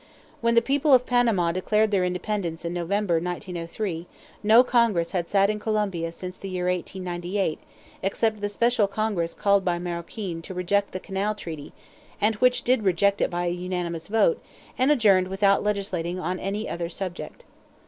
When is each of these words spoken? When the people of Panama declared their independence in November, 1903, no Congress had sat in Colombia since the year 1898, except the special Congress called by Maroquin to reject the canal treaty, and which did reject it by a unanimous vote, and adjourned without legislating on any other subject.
When 0.41 0.55
the 0.55 0.63
people 0.63 0.95
of 0.95 1.05
Panama 1.05 1.51
declared 1.51 1.91
their 1.91 2.03
independence 2.03 2.65
in 2.65 2.73
November, 2.73 3.19
1903, 3.19 4.07
no 4.41 4.63
Congress 4.63 5.11
had 5.11 5.29
sat 5.29 5.47
in 5.47 5.59
Colombia 5.59 6.11
since 6.11 6.39
the 6.39 6.49
year 6.49 6.65
1898, 6.65 7.59
except 8.01 8.41
the 8.41 8.49
special 8.49 8.87
Congress 8.87 9.35
called 9.35 9.63
by 9.63 9.77
Maroquin 9.77 10.41
to 10.41 10.55
reject 10.55 10.93
the 10.93 10.99
canal 10.99 11.35
treaty, 11.35 11.71
and 12.19 12.33
which 12.37 12.63
did 12.63 12.81
reject 12.81 13.21
it 13.21 13.29
by 13.29 13.45
a 13.45 13.49
unanimous 13.51 14.07
vote, 14.07 14.41
and 14.75 14.89
adjourned 14.89 15.27
without 15.27 15.61
legislating 15.63 16.19
on 16.19 16.39
any 16.39 16.67
other 16.67 16.89
subject. 16.89 17.45